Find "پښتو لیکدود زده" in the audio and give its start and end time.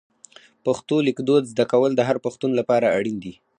0.65-1.65